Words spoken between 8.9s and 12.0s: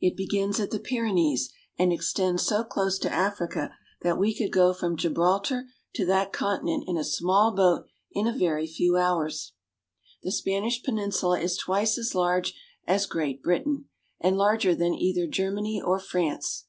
hours. The Spanish peninsula is twice